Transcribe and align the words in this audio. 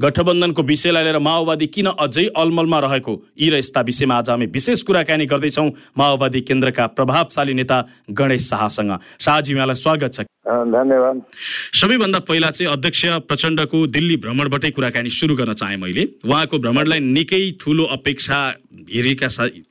गठबन्धनको 0.00 0.62
विषयलाई 0.62 1.04
लिएर 1.04 1.18
माओवादी 1.18 1.66
किन 1.66 1.86
अझै 1.86 2.24
अलमलमा 2.36 2.78
रहेको? 2.78 3.12
यी 3.40 3.50
र 3.50 3.54
यस्ता 3.56 3.80
विषयमा 3.80 4.14
आज 4.14 4.30
हामी 4.30 4.46
विशेष 4.46 4.82
कुराकानी 4.82 5.26
गर्दैछौँ 5.26 5.68
माओवादी 5.98 6.40
केन्द्रका 6.40 6.86
प्रभावशाली 6.96 7.54
नेता 7.54 7.78
गणेश 8.10 8.48
शाहसँग। 8.48 8.98
शाहजी 9.20 9.54
यहाँलाई 9.54 9.74
स्वागत 9.74 10.12
छ। 10.14 10.20
धन्यवाद। 10.50 11.20
सबैभन्दा 11.74 12.18
पहिला 12.18 12.50
चाहिँ 12.50 12.72
अध्यक्ष 12.72 13.04
प्रचण्डको 13.28 13.86
दिल्ली 13.86 14.16
भ्रमणबाटै 14.16 14.70
कुराकानी 14.70 15.10
सुरु 15.10 15.34
गर्न 15.36 15.52
चाहेँ 15.52 15.76
मैले। 15.76 16.04
उहाँको 16.24 16.58
भ्रमणलाई 16.58 17.00
निकै 17.00 17.42
ठुलो 17.60 17.84
अपेक्षा 17.84 18.38
हेरिएका 18.92 19.28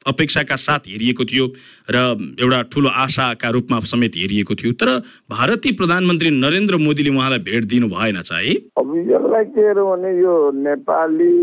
अपेक्षाका 0.07 0.55
साथ 0.57 0.87
हेरिएको 0.87 1.25
थियो 1.25 1.45
र 1.89 1.97
एउटा 2.39 2.61
ठुलो 2.71 2.89
आशाका 2.89 3.49
रूपमा 3.49 3.79
समेत 3.85 4.15
हेरिएको 4.15 4.55
थियो। 4.55 4.73
तर 4.73 4.89
भारतीय 5.29 5.71
प्रधानमन्त्री 5.79 6.29
नरेन्द्र 6.39 6.77
मोदीले 6.77 7.09
उहाँलाई 7.09 7.39
भेट 7.47 7.65
दिनु 7.65 7.87
भएन 7.89 8.21
चाहिँ। 8.21 8.55
अब 8.77 8.87
यसलाई 9.09 9.45
के 9.55 9.73
भने 9.73 10.11
यो 10.19 10.35
नेपाली 10.57 11.33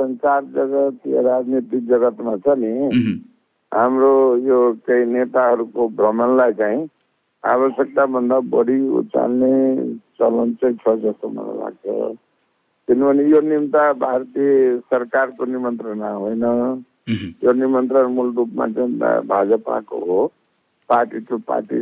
सञ्चार 0.00 0.42
जगत 0.56 0.96
या 1.06 1.20
राजनीतिक 1.22 1.82
जगतमा 1.88 2.36
छ 2.46 2.56
नि। 2.58 2.72
हाम्रो 3.72 4.14
यो 4.46 4.58
केही 4.86 5.04
नेताहरूको 5.12 5.88
भ्रमणलाई 5.98 6.52
चाहिँ 6.58 6.88
आवश्यकताभन्दा 7.44 8.38
बढी 8.52 8.78
उचाल्ने 8.98 9.52
चलन 10.18 10.52
चाहिँ 10.60 10.76
छ 10.76 10.96
जस्तो 11.04 11.28
मलाई 11.28 11.56
लाग्छ। 11.58 12.16
किनभने 12.88 13.22
यो 13.30 13.40
निम्ता 13.40 13.82
भारतीय 14.02 14.78
सरकारको 14.90 15.44
निमन्त्रणा 15.46 16.10
होइन। 16.10 16.44
यो 17.44 17.52
निमन्त्रण 17.52 18.06
मूल 18.14 18.34
रूपमा 18.36 18.66
चाहिँ 18.74 19.26
भाजपाको 19.28 19.98
हो। 20.06 20.20
पार्टी 20.90 21.18
टु 21.26 21.38
पार्टी 21.48 21.76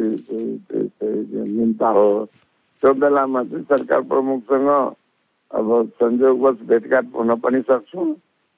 निम्ता 1.57 1.89
हो। 1.89 2.09
त्यो 2.83 2.93
बेलामा 2.95 3.43
चाहिँ 3.45 3.65
सरकार 3.65 4.01
प्रमुखसँग 4.09 4.69
अब 5.51 5.69
संयोगवश 5.97 6.57
भेटघाट 6.69 7.07
हुन 7.17 7.35
पनि 7.41 7.61
सक्छ 7.71 7.93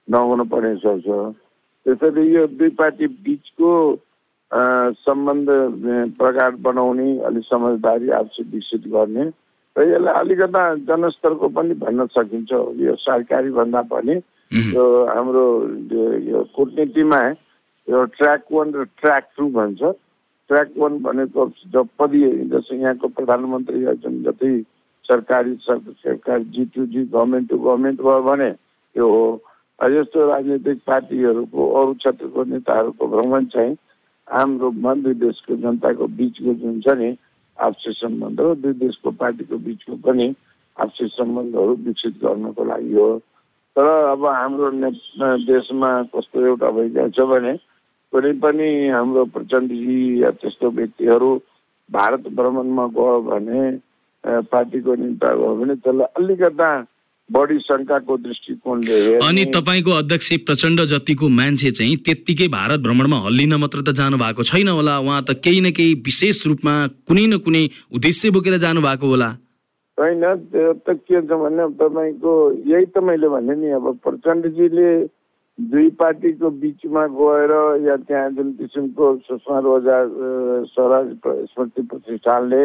नहुन 0.09 0.41
पनि 0.51 0.75
सक्छ। 0.85 1.07
त्यसरी 1.87 2.25
यो 2.35 2.47
दुई 2.59 2.71
पार्टी 2.79 3.07
बिचको 3.25 3.71
सम्बन्ध 5.01 5.49
प्रगाड 6.19 6.57
बनाउने 6.63 7.09
अलिक 7.27 7.45
समझदारी 7.45 8.11
आपसी 8.11 8.43
विकसित 8.51 8.87
गर्ने 8.93 9.25
र 9.77 9.83
यसलाई 9.87 10.15
अलिकता 10.21 10.63
जनस्तरको 10.91 11.49
पनि 11.49 11.75
भन्न 11.79 12.07
सकिन्छ। 12.11 12.53
यो 12.83 12.95
सरकारी 12.99 13.51
भन्दा 13.55 13.83
पनि 13.87 14.15
यो 14.51 14.85
हाम्रो 15.07 15.47
यो 16.27 16.43
कुटनीतिमा 16.57 17.21
यो 17.89 18.05
ट्र्याक 18.17 18.45
वान 18.53 18.73
र 18.75 18.85
ट्र्याक 18.99 19.29
टू 19.37 19.49
भन्छ। 19.51 19.83
ट्र्याक 20.51 20.71
वान 20.79 20.99
भनेको 21.03 21.47
पदीय 21.99 22.29
जस्तो 22.51 22.75
यहाँको 22.77 23.09
प्रधानमन्त्री 23.09 23.85
जुन 24.03 24.23
जति 24.25 24.51
सरकारी 25.05 25.55
सरकारी 25.67 26.45
G 26.55 26.65
to 26.75 26.87
G 26.87 27.05
government 27.05 27.49
to 27.51 27.59
government 27.59 28.01
भयो 28.01 28.23
भने 28.23 28.51
त्यो 28.51 29.09
हो 29.09 29.25
यस्तो 29.91 30.27
राजनीतिक 30.29 30.79
पार्टीहरूको 30.87 31.71
अरू 31.81 31.93
क्षेत्रको 31.95 32.45
नेताहरूको 32.45 33.07
भ्रमण 33.07 33.45
चाहिँ 33.55 33.77
रूपमा 34.59 34.95
दुई 34.95 35.15
देशको 35.23 35.57
जनताको 35.63 36.07
बिचको 36.19 36.55
जुन 36.55 36.81
छ 36.81 36.99
नि 36.99 37.17
आपसी 37.59 37.93
सम्बन्ध 37.93 38.41
हो 38.41 38.55
दुई 38.55 38.73
देशको 38.83 39.11
पार्टीको 39.23 39.57
बिचको 39.65 39.97
पनि 40.05 40.35
आपसी 40.77 41.07
सम्बन्धहरू 41.15 41.75
विकसित 41.87 42.15
गर्नको 42.23 42.65
लागि 42.65 42.95
हो। 42.95 43.11
तर 43.81 43.89
अब 43.89 44.25
हाम्रो 44.27 44.71
देशमा 45.49 45.91
कस्तो 46.15 46.47
एउटा 46.47 46.71
भइरहेको 46.77 47.09
छ 47.17 47.29
भने 47.33 47.53
कुनै 48.13 48.33
पनि 48.45 48.69
हाम्रो 48.93 49.25
प्रचण्डजी 49.33 49.99
या 50.23 50.31
त्यस्तो 50.37 50.71
व्यक्तिहरू 50.79 51.31
भारत 51.89 52.29
भ्रमणमा 52.37 52.87
गयो 52.97 53.21
भने 53.29 53.63
पार्टीको 54.53 54.95
निम्ता 55.03 55.35
गयो 55.35 55.55
भने 55.61 55.75
त्यसलाई 55.81 56.13
अलिकता 56.21 56.71
बढी 57.31 57.59
शङ्काको 57.65 58.17
दृष्टिकोणले 58.21 59.01
अनि 59.25 59.45
तपाईँको 59.57 59.91
अध्यक्ष 60.03 60.33
प्रचण्ड 60.47 60.81
जतिको 60.93 61.29
मान्छे 61.41 61.71
चाहिँ 61.81 61.97
त्यत्तिकै 62.07 62.49
भारत 62.55 62.81
भ्रमणमा 62.87 63.19
हल्लिन 63.27 63.55
मात्र 63.65 63.81
त 63.81 63.97
जानु 63.97 64.19
भएको 64.19 64.43
छैन 64.51 64.69
होला। 64.69 64.99
उहाँ 64.99 65.23
त 65.23 65.41
केही 65.45 65.61
न 65.61 65.71
केही 65.73 65.95
विशेष 66.07 66.47
रूपमा 66.47 66.75
कुनै 67.09 67.27
न 67.27 67.39
कुनै 67.47 67.65
उद्देश्य 67.97 68.31
बोकेर 68.37 68.57
जानु 68.67 68.81
भएको 68.83 69.07
होला। 69.07 69.31
होइन 70.01 70.25
त्यो 70.49 70.73
त 70.81 70.97
के 70.99 71.21
छ 71.23 71.37
भने 71.37 71.65
तपाईँको 71.77 72.35
यही 72.67 72.87
त 72.87 72.99
मैले 73.05 73.29
भने 73.29 73.55
नि 73.57 73.71
अब 73.71 73.87
प्रचण्डजीले 74.01 74.91
दुई 75.59 75.89
पार्टीको 75.93 76.51
बिचमा 76.57 77.07
गएर 77.13 77.53
या 77.85 77.97
त्यहाँ 78.03 78.31
जुन 78.31 78.53
किसिमको 78.53 79.09
सुषमा 79.21 79.59
रोजा 79.59 79.99
स्वराज 80.67 81.09
स्मृति 81.23 81.83
प्रतिष्ठानले 81.83 82.63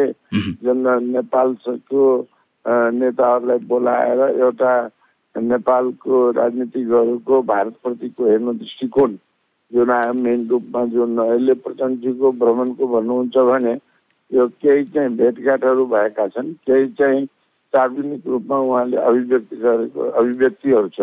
जुन 0.62 0.86
नेपालको 1.08 2.06
नेताहरूलाई 2.94 3.58
बोलाएर 3.66 4.20
एउटा 4.22 4.72
नेपालको 5.34 6.30
राजनीतिकहरूको 6.32 7.42
भारतप्रतिको 7.44 8.28
हेर्ने 8.28 8.54
दृष्टिकोण 8.54 9.16
जुन 9.70 9.92
मेन 10.18 10.48
रूपमा 10.48 10.84
जुन 10.88 11.18
अहिले 11.20 11.54
प्रचण्डजीको 11.60 12.32
भ्रमणको 12.38 12.86
भन्नुहुन्छ 12.88 13.36
भने 13.44 13.74
यो 14.30 14.46
केही 14.62 14.84
चाहिँ 14.94 15.16
भेटघाटहरू 15.16 15.84
भएका 15.86 16.26
छन् 16.28 16.52
केही 16.66 16.88
चाहिँ 16.98 17.24
सार्वजनिक 17.74 18.26
रूपमा 18.26 18.58
उहाँले 18.58 18.96
अभिव्यक्ति 18.96 19.56
गरेको 19.56 20.00
अभिव्यक्तिहरू 20.20 20.88
छ। 20.88 21.00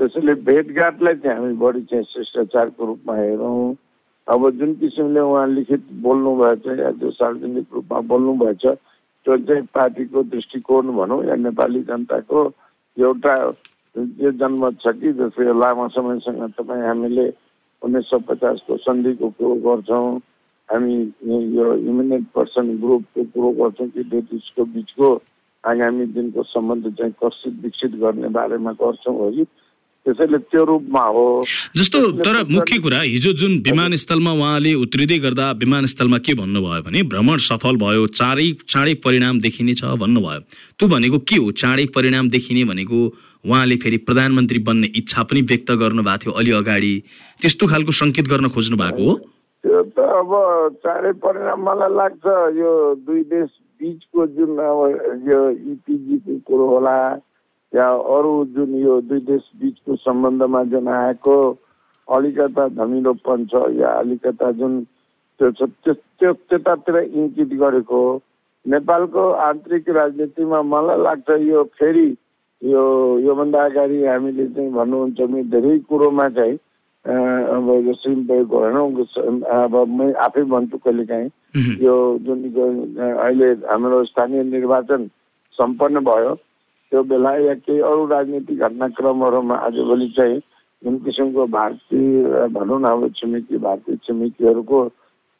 त्यसैले 0.00 0.34
भेटघाटलाई 0.46 1.14
चाहिँ 1.14 1.38
हामी 1.38 1.54
बढी 1.58 1.82
चाहिँ 1.90 2.04
शिष्टाचारको 2.14 2.86
रूपमा 2.86 3.14
हेरौँ। 3.16 3.74
अब 4.28 4.50
जुन 4.58 4.74
किसिमले 4.80 5.20
उहाँ 5.20 5.46
लिखित 5.48 5.84
बोल्नु 6.02 6.34
भएछ 6.36 6.66
या 6.78 6.90
जो 7.00 7.10
सार्वजनिक 7.10 7.66
रूपमा 7.74 8.00
बोल्नु 8.10 8.32
भएछ 8.44 8.64
त्यो 8.66 9.36
चाहिँ 9.38 9.62
पार्टीको 9.74 10.22
दृष्टिकोण 10.34 10.86
भनौँ 10.96 11.24
या 11.24 11.34
नेपाली 11.34 11.80
जनताको 11.88 12.44
एउटा 12.96 13.34
यो 13.96 14.30
जन्म 14.38 14.70
छ 14.82 14.92
कि 15.00 15.12
जस्तो 15.12 15.52
लामो 15.60 15.88
समयसँग 15.94 16.42
तपाईँ 16.58 16.86
हामीले 16.86 17.26
उन्नाइस 17.82 18.10
सय 18.10 18.18
पचासको 18.28 18.76
सन्धिको 18.76 19.28
कुरो 19.38 19.54
गर्छौँ। 19.66 20.18
हामी 20.68 20.94
यो 21.52 21.66
इमिनेन्ट 21.84 22.26
पर्सन 22.34 22.76
ग्रुपको 22.78 23.24
कुरो 23.26 23.50
गर्छौँ 23.58 23.88
कि 23.88 24.02
ब्रिटिसको 24.06 24.64
बिचको 24.66 25.14
आगामी 25.64 26.06
दिनको 26.08 26.42
सम्बन्ध 26.44 26.92
चाहिँ 26.92 27.12
कसरी 27.14 27.50
विकसित 27.60 27.92
गर्ने 27.98 28.28
बारेमा 28.30 28.72
गर्छौँ 28.76 29.14
हो 29.14 29.30
त्यसैले 30.06 30.38
त्यो 30.46 30.64
रूपमा 30.64 31.04
हो 31.06 31.24
जस्तो 31.76 32.00
तर 32.18 32.36
मुख्य 32.48 32.78
कुरा 32.78 33.00
हिजो 33.00 33.32
जुन 33.34 33.56
विमानस्थलमा 33.62 34.32
उहाँले 34.32 34.72
उत्रिँदै 34.76 35.18
गर्दा 35.18 35.50
विमानस्थलमा 35.58 36.18
के 36.20 36.34
भन्नुभयो 36.34 36.82
भने 36.82 37.02
भ्रमण 37.06 37.38
सफल 37.46 37.76
भयो 37.78 38.06
चाँडै 38.14 38.46
चाँडै 38.66 38.94
परिणाम 39.02 39.40
देखिने 39.40 39.74
छ 39.74 39.96
भन्नुभयो 39.98 40.40
त्यो 40.78 40.88
भनेको 40.88 41.18
के 41.22 41.36
हो 41.38 41.50
चाँडै 41.54 41.86
परिणाम 41.94 42.28
देखिने 42.30 42.64
भनेको 42.66 43.00
उहाँले 43.44 43.76
फेरि 43.78 43.96
प्रधानमन्त्री 44.04 44.58
बन्ने 44.64 44.92
इच्छा 44.96 45.22
पनि 45.24 45.42
व्यक्त 45.46 45.72
गर्नुभएको 45.78 46.22
थियो 46.22 46.32
अलि 46.34 46.50
अगाडि 46.56 46.94
त्यस्तो 47.40 47.66
खालको 47.68 47.92
सङ्केत 47.94 48.28
गर्न 48.28 48.48
खोज्नु 48.50 48.76
भएको 48.78 49.04
हो 49.04 49.18
त्यो 49.64 49.82
त 49.90 49.98
अब 50.14 50.32
चाँडै 50.82 51.12
परिणाम 51.18 51.62
मलाई 51.62 51.92
लाग्छ 51.92 52.26
यो 52.54 52.72
दुई 53.02 53.22
देश 53.28 53.48
बिचको 53.80 54.26
जुन 54.32 54.58
अब 54.60 54.80
यो 55.24 55.40
इपिजीको 55.68 56.38
कुरो 56.46 56.66
होला 56.68 56.98
या 57.72 57.88
अरू 58.12 58.34
जुन 58.50 58.74
यो 58.76 59.00
दुई 59.04 59.20
देश 59.26 59.50
बिचको 59.56 59.96
सम्बन्धमा 59.98 60.62
जुन 60.66 60.88
आएको 60.90 61.38
अलिकता 62.08 62.68
धमिलोपन 62.74 63.44
छ 63.46 63.64
या 63.74 63.90
अलिकता 63.98 64.50
जुन 64.54 64.78
त्यो 65.40 65.50
छ 65.52 65.68
त्यो 65.88 66.32
त्यतातिर 66.46 66.96
इङ्कित 66.98 67.52
गरेको 67.58 68.00
नेपालको 68.66 69.28
आन्तरिक 69.42 69.88
राजनीतिमा 69.92 70.62
मलाई 70.68 71.02
लाग्छ 71.02 71.36
यो 71.42 71.62
फेरि 71.74 72.08
यो 72.62 72.86
योभन्दा 73.20 73.64
अगाडि 73.64 74.04
हामीले 74.04 74.46
चाहिँ 74.48 74.72
भन्नुहुन्छ 74.72 75.20
भने 75.20 75.42
धेरै 75.50 75.78
कुरोमा 75.88 76.28
चाहिँ 76.30 76.56
अब 77.08 77.68
जस्तै 77.84 78.42
भएन 78.46 78.76
अब 79.50 79.74
म 79.90 80.12
आफै 80.20 80.42
भन्छु 80.46 80.78
कहिले 80.78 81.04
काहीँ 81.06 81.30
यो 81.80 81.94
जुन 82.20 82.42
अहिले 82.44 83.48
हाम्रो 83.64 84.04
स्थानीय 84.04 84.42
निर्वाचन 84.46 85.06
सम्पन्न 85.58 86.00
भयो 86.04 86.34
त्यो 86.92 87.02
बेला 87.04 87.32
या 87.38 87.54
केही 87.56 87.80
अरू 87.82 88.06
राजनीतिक 88.06 88.58
घटनाक्रमहरूमा 88.60 89.56
आजभोलि 89.62 90.08
चाहिँ 90.16 90.38
जुन 90.82 90.98
किसिमको 90.98 91.46
भारतीय 91.48 92.48
भनौँ 92.50 92.80
न 92.80 92.84
अब 92.86 93.08
छिमेकी 93.16 93.58
भारतीय 93.58 93.96
छिमेकीहरूको 94.04 94.84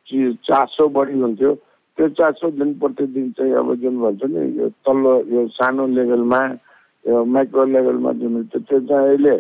चिज 0.09 0.35
चासो 0.45 0.89
बढी 0.91 1.21
हुन्थ्यो 1.21 1.55
त्यो 1.99 2.09
चासो 2.15 2.51
दिन 2.55 2.73
प्रतिदिन 2.79 3.31
चाहिँ 3.33 3.53
अब 3.55 3.75
जुन 3.77 4.01
भन्छ 4.01 4.25
नि 4.27 4.49
यो 4.57 4.69
तल्लो 4.85 5.15
यो 5.29 5.47
सानो 5.53 5.87
लेभलमा 5.91 6.43
यो 7.05 7.25
माइक्रो 7.27 7.65
लेभलमा 7.67 8.13
जुन 8.15 8.35
हुन्छ 8.35 8.57
त्यो 8.59 8.81
चाहिँ 8.81 9.09
अहिले 9.09 9.37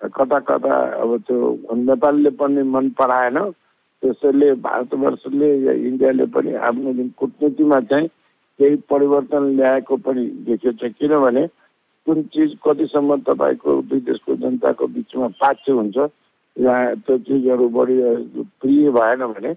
कता 0.00 0.38
कता 0.40 0.74
अब 1.02 1.16
त्यो 1.20 1.56
नेपालले 1.76 2.30
पनि 2.30 2.62
मन 2.62 2.88
पराएन। 2.90 3.38
त्यसैले 4.02 4.52
भारतवर्षले 4.62 5.48
या 5.66 5.72
इन्डियाले 5.72 6.26
पनि 6.26 6.54
आफ्नो 6.54 6.92
जुन 6.92 7.08
कुटनीतिमा 7.18 7.80
चाहिँ 7.80 8.08
केही 8.58 8.76
परिवर्तन 8.90 9.44
ल्याएको 9.56 9.96
पनि 9.96 10.24
देखिएको 10.46 10.78
छ 10.78 10.92
किनभने 10.98 11.46
कुन 12.06 12.22
चिज 12.32 12.56
कतिसम्म 12.64 13.16
तपाईँको 13.20 13.74
दुई 13.82 14.00
देशको 14.00 14.34
जनताको 14.34 14.86
बिचमा 14.86 15.26
पाच्य 15.42 15.72
हुन्छ 15.72 15.96
या 16.56 16.76
त्यो 16.94 17.18
चिजहरू 17.18 17.68
बढी 17.68 17.96
प्रिय 18.62 18.90
भएन 18.90 19.26
भने 19.26 19.52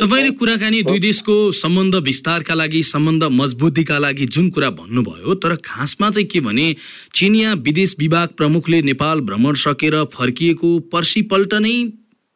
तपाईँले 0.00 0.30
कुराकानी 0.30 0.82
दुई 0.82 0.98
देशको 0.98 1.52
सम्बन्ध 1.52 1.94
विस्तारका 1.94 2.54
लागि 2.54 2.82
सम्बन्ध 2.82 3.24
मजबुतीका 3.24 3.98
लागि 3.98 4.26
जुन 4.26 4.50
कुरा 4.50 4.70
भन्नुभयो 4.70 5.34
तर 5.34 5.56
खासमा 5.64 6.10
चाहिँ 6.10 6.26
के 6.28 6.40
भने 6.40 6.76
चिनिया 7.14 7.52
विदेश 7.54 7.96
विभाग 7.98 8.28
प्रमुखले 8.28 8.82
नेपाल 8.82 9.20
भ्रमण 9.20 9.54
सकेर 9.54 10.04
फर्किएको 10.04 10.78
पर्सिपल्ट 10.92 11.54
नै 11.54 11.92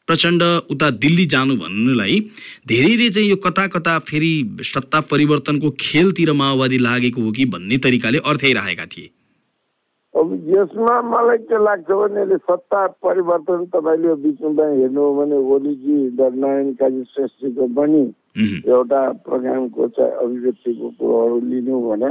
प्रचण्ड 0.06 0.42
उता 0.42 0.90
दिल्ली 0.90 1.26
जानु 1.26 1.56
भन्नुलाई 1.56 2.20
धेरैले 2.68 3.10
चाहिँ 3.10 3.28
यो 3.28 3.36
कता 3.36 3.66
कता 3.66 3.98
फेरि 3.98 4.56
सत्ता 4.60 5.00
परिवर्तनको 5.00 5.70
खेलतिर 5.80 6.32
माओवादी 6.32 6.78
लागेको 6.78 7.22
हो 7.22 7.32
कि 7.32 7.44
भन्ने 7.44 7.78
तरिकाले 7.78 8.18
अर्थाइरहेका 8.18 8.86
थिए। 8.86 9.10
अब 10.14 10.32
यसमा 10.46 11.00
मलाई 11.02 11.38
के 11.40 11.58
लाग्छ 11.58 11.90
भने 11.90 12.36
सत्ता 12.38 12.86
परिवर्तन 13.00 13.64
तपाईँले 13.72 14.14
बिचमा 14.20 14.64
हेर्नु 14.70 15.00
हो 15.00 15.14
भने 15.14 15.36
ओलीजी 15.48 15.96
नारायण 16.18 16.72
काजी 16.74 17.02
श्रेष्ठीको 17.10 17.66
पनि 17.72 18.02
एउटा 18.68 19.00
प्रोग्रामको 19.24 19.88
चाहिँ 19.90 20.12
अभिव्यक्तिको 20.18 20.88
कुरोहरू 20.98 21.40
लिनु 21.42 21.80
भने 21.80 22.10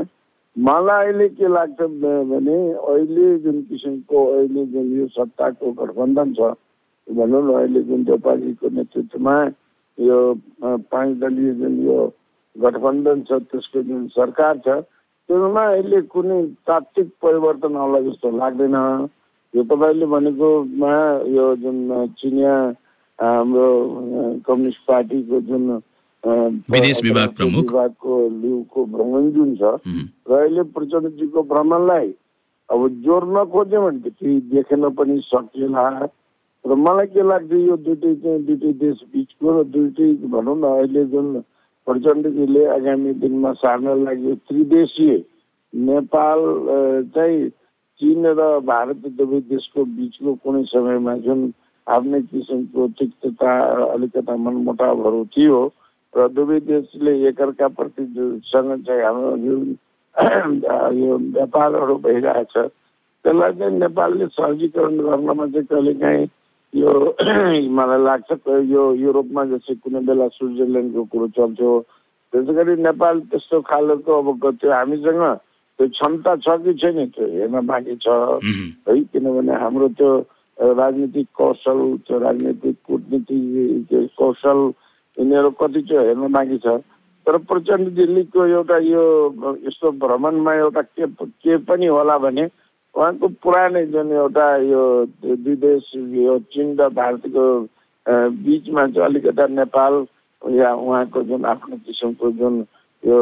मलाई 0.56 1.06
अहिले 1.06 1.27
के 1.31 1.48
लाग्छ 1.48 1.81
भने 2.27 2.57
अहिले 2.74 3.27
जुन 3.39 3.62
किसिमको 3.69 4.25
अहिले 4.30 4.65
जुन 4.68 4.88
यो 4.94 5.07
सत्ताको 5.12 5.71
गठबन्धन 5.74 6.33
छ 6.33 6.50
भनौँ 7.07 7.44
न 7.44 7.54
अहिले 7.56 7.81
जुन 7.83 8.01
नेपालीको 8.09 8.69
नेतृत्वमा 8.71 9.36
यो 9.97 10.18
पाँच 10.89 11.18
दलीय 11.18 11.54
जुन 11.54 11.77
यो 11.81 12.00
गठबन्धन 12.56 13.21
छ 13.24 13.39
त्यसको 13.45 13.81
जुन 13.83 14.07
सरकार 14.12 14.57
छ 14.57 14.81
त्यसमा 15.29 15.63
अहिले 15.73 16.00
कुनै 16.13 16.39
तात्विक 16.68 17.07
परिवर्तन 17.23 17.75
आउला 17.77 18.00
जस्तो 18.07 18.27
लाग्दैन। 18.38 18.75
यो 19.53 19.63
तपाईँले 19.71 20.06
भनेकोमा 20.13 20.94
यो 21.35 21.45
जुन 21.62 21.77
चिनिया 22.19 22.56
हाम्रो 23.19 23.68
कम्युनिस्ट 24.47 24.81
पार्टीको 24.88 25.39
जुन 25.50 25.65
विदेश 26.71 27.00
विभाग 27.03 27.29
प्रमुख। 27.38 27.63
विभागको 27.65 28.13
लिउको 28.41 28.85
भ्रमण 28.94 29.29
जुन 29.35 29.56
छ 29.59 29.63
र 30.29 30.31
अहिले 30.31 30.63
प्रचण्डजीको 30.75 31.44
भ्रमणलाई 31.51 32.09
अब 32.69 32.81
जोड्न 33.06 33.44
खोज्यो 33.51 33.81
भने 33.81 34.09
केही 34.09 34.39
देखेन 34.51 34.89
पनि 34.97 35.19
सकिएला। 35.27 35.85
र 36.65 36.75
मलाई 36.77 37.07
के 37.13 37.21
लाग्छ 37.27 37.51
यो 37.51 37.75
दुइटै 37.85 38.13
चाहिँ 38.21 38.44
दुइटै 38.45 38.73
देश 38.79 38.97
बिचको 39.13 39.47
र 39.51 39.63
दुइटै 39.73 40.09
भनौँ 40.29 40.57
न 40.57 40.63
अहिले 40.77 41.03
जुन 41.13 41.27
प्रचण्डजीले 41.88 42.66
आगामी 42.69 43.13
दिनमा 43.19 43.51
सार्न 43.56 43.98
लागि 44.04 44.33
त्रिदेशीय 44.48 45.18
नेपाल 45.74 46.39
चाहिँ 47.16 47.50
चिन 48.01 48.25
र 48.33 48.48
भारत 48.63 49.07
दुवै 49.18 49.39
देशको 49.48 49.86
बिचको 49.92 50.33
कुनै 50.44 50.63
समयमा 50.66 51.16
जुन 51.19 51.42
आफ्नै 51.88 52.22
किसिमको 52.24 52.88
तिक्तता 52.98 53.54
अलिकता 53.86 54.36
मनमुटावहरू 54.38 55.24
थियो 55.31 55.60
र 56.13 56.28
दुवै 56.30 56.60
देशले 56.66 57.13
एकअर्काप्रति 57.28 58.06
सँग 58.45 58.72
चाहिँ 58.81 59.04
हाम्रो 59.04 59.38
जुन 59.38 59.63
यो 60.98 61.18
व्यापारहरू 61.30 61.95
भइरहेछ 62.00 62.54
त्यसलाई 62.57 63.54
चाहिँ 63.54 63.80
नेपालले 63.80 64.28
सहजीकरण 64.30 64.98
गर्नमा 65.00 65.45
चाहिँ 65.48 65.66
कहिलेकाहीँ 65.66 66.28
यो 66.73 66.91
मलाई 67.71 68.03
लाग्छ 68.03 68.31
यो 68.68 68.83
युरोपमा 68.95 69.44
जस्तै 69.45 69.75
कुनै 69.77 70.01
बेला 70.01 70.27
स्विजरल्यान्डको 70.31 71.03
कुरो 71.06 71.27
चल्थ्यो 71.35 71.71
त्यसै 72.33 72.53
गरी 72.53 72.75
नेपाल 72.81 73.19
त्यस्तो 73.27 73.59
खालको 73.62 74.19
अब 74.21 74.45
त्यो 74.53 74.71
हामीसँग 74.71 75.23
त्यो 75.79 75.88
क्षमता 75.89 76.35
छ 76.38 76.56
कि 76.63 76.73
छैन 76.75 77.00
त्यो 77.09 77.27
हेर्न 77.29 77.65
बाँकी 77.65 77.95
छ 77.97 78.15
है 78.88 78.95
किनभने 79.06 79.53
हाम्रो 79.57 79.88
त्यो 79.97 80.12
राजनीतिक 80.73 81.27
कौशल 81.33 81.79
त्यो 82.07 82.19
राजनीतिक 82.19 82.75
कुटनीतिक 82.88 84.09
कौशल 84.18 84.59
यिनीहरू 85.18 85.51
कति 85.57 85.81
चाहिँ 85.81 86.07
हेर्न 86.07 86.31
बाँकी 86.31 86.57
छ 86.57 86.79
तर 87.27 87.38
प्रचण्ड 87.45 87.89
दिल्लीको 87.95 88.45
एउटा 88.47 88.77
यो 88.85 89.03
यस्तो 89.68 89.91
भ्रमणमा 90.00 90.53
एउटा 90.56 90.81
के 90.81 91.07
के 91.19 91.57
पनि 91.65 91.88
होला 91.88 92.18
भने 92.18 92.47
उहाँको 92.96 93.28
पुरानै 93.44 93.86
जुन 93.92 94.12
एउटा 94.12 94.48
यो 94.68 94.84
दुई 95.24 95.56
देश 95.56 95.84
यो 95.96 96.38
चिन 96.52 96.76
र 96.80 96.90
भारतको 96.92 97.46
बिचमा 98.46 98.86
चाहिँ 98.88 99.06
अलिकता 99.06 99.48
नेपाल 99.48 99.94
या 100.42 100.74
उहाँको 100.76 101.24
जुन 101.24 101.46
आफ्नो 101.46 101.76
किसिमको 101.86 102.32
जुन 102.40 102.60
यो 103.04 103.18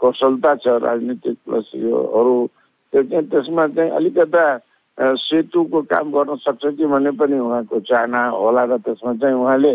कौशलता 0.00 0.54
छ 0.62 0.76
राजनीतिक 0.84 1.36
प्लस 1.46 1.70
यो 1.74 1.96
अरू 2.18 2.36
त्यो 2.92 3.02
चाहिँ 3.02 3.26
त्यसमा 3.30 3.66
चाहिँ 3.72 3.90
अलिकता 3.90 4.44
सेतुको 4.98 5.82
काम 5.90 6.10
गर्न 6.12 6.36
सक्छ 6.44 6.76
कि 6.76 6.86
भन्ने 6.86 7.10
पनि 7.18 7.38
उहाँको 7.40 7.80
चाहना 7.88 8.26
होला 8.36 8.64
र 8.64 8.78
त्यसमा 8.84 9.14
चाहिँ 9.16 9.34
उहाँले 9.34 9.74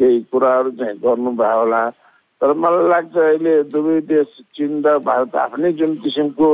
केही 0.00 0.20
कुराहरू 0.32 0.70
चाहिँ 0.80 0.98
गर्नुभयो 0.98 1.58
होला। 1.60 1.82
तर 2.40 2.52
मलाई 2.56 2.88
लाग्छ 2.88 3.16
अहिले 3.16 3.54
दुवै 3.72 4.00
देश 4.10 4.28
चिन 4.56 4.82
र 4.84 4.98
भारत 4.98 5.36
आफ्नै 5.36 5.72
जुन 5.80 5.94
किसिमको 6.02 6.48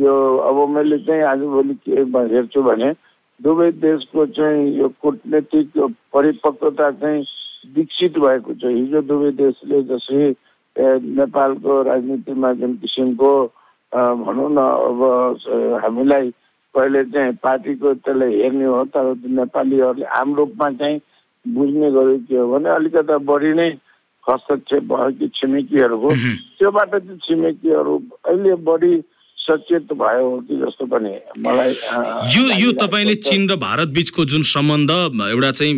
यो 0.00 0.14
अब 0.48 0.56
मैले 0.76 0.98
चाहिँ 1.04 1.22
आजभोलि 1.32 1.74
के 1.84 2.00
हेर्छु 2.34 2.62
भने 2.62 2.92
दुवै 3.40 3.70
देशको 3.84 4.26
चाहिँ 4.36 4.64
यो 4.78 4.88
कुटनीतिक 5.02 5.78
परिपक्वता 6.12 6.90
चाहिँ 7.00 7.24
विकसित 7.76 8.18
भएको 8.18 8.54
छ। 8.54 8.64
हिजो 8.64 9.00
दुवै 9.08 9.30
देशले 9.36 9.82
जसरी 9.88 10.28
नेपालको 11.16 11.82
राजनीतिमा 11.82 12.52
जुन 12.60 12.74
किसिमको 12.80 13.32
भनौँ 13.92 14.50
न 14.50 14.58
अब 14.58 15.00
हामीलाई 15.84 16.32
पहिले 16.74 17.02
चाहिँ 17.04 17.32
पार्टीको 17.42 17.94
त्यसलाई 17.94 18.40
हेर्ने 18.42 18.64
हो 18.64 18.84
तर 18.94 19.14
नेपालीहरूले 19.26 20.04
आम 20.20 20.34
रूपमा 20.34 20.70
चाहिँ 20.80 21.00
बुझ्ने 21.44 21.90
गर्यो 21.90 22.18
के 22.28 22.36
हो 22.36 22.46
भने 22.52 22.68
अलिकता 22.70 23.18
बढी 23.26 23.52
नै 23.54 23.68
हस्तक्षेप 24.24 24.82
भयो 24.92 25.10
कि 25.18 25.28
छिमेकीहरूको। 25.34 26.10
त्योबाट 26.58 26.90
चाहिँ 26.94 27.18
छिमेकीहरू 27.24 27.94
अहिले 28.24 28.54
बढी 28.68 28.94
सचेत 29.50 29.92
भयो 30.00 30.30
कि 30.48 30.56
जस्तो 30.56 30.86
पनि 30.86 31.14
मलाई 31.42 31.74
यो 32.34 32.42
यो 32.56 32.72
तपाईँले 32.78 33.14
चिन 33.28 33.48
र 33.50 33.56
भारत 33.58 33.88
बिचको 33.96 34.24
जुन 34.32 34.42
सम्बन्ध 34.48 34.90
एउटा 35.28 35.50
चाहिँ 35.52 35.74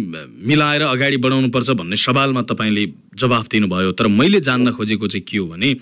मिलाएर 0.49 0.83
अगाडि 0.87 1.17
बढाउनु 1.25 1.49
पर्छ 1.51 1.71
भन्ने 1.81 1.97
सवालमा 1.99 2.43
तपाईँले 2.53 2.87
जवाफ 3.13 3.47
दिनुभयो। 3.53 3.93
तर 3.93 4.07
मैले 4.09 4.41
जान्न 4.41 4.71
खोजेको 4.73 5.07
चाहिँ 5.09 5.25
के 5.29 5.37
हो 5.39 5.47
भने 5.47 5.73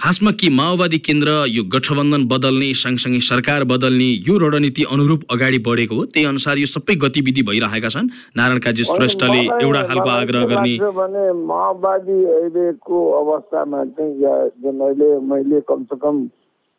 खासमा 0.00 0.30
के 0.40 0.48
माओवादी 0.50 0.98
केन्द्र 0.98 1.44
यो 1.48 1.62
गठबन्धन 1.74 2.24
बदल्ने 2.28 2.72
सँगसँगै 2.74 3.20
सरकार 3.28 3.64
बदल्ने 3.72 4.08
यो 4.28 4.38
रणनीति 4.38 4.82
अनुरूप 4.92 5.24
अगाडि 5.30 5.58
बढेको 5.66 5.94
हो 5.94 6.04
त्यही 6.06 6.26
अनुसार 6.26 6.58
यो 6.58 6.66
सबै 6.68 6.94
गतिविधि 7.04 7.42
भइरहेका 7.50 7.88
छन्। 7.88 8.08
नारायण 8.36 8.58
काजी 8.64 8.84
श्रेष्ठले 8.84 9.40
एउटा 9.60 9.82
खालको 9.88 10.10
आग्रह 10.10 10.44
गर्ने 10.52 10.74
भने 11.00 11.24
माओवादी 11.44 12.18
अहिलेको 12.36 12.96
अवस्थामा 13.20 13.84
चाहिँ 13.98 15.12
मैले 15.28 15.60
कमसेकम 15.68 16.16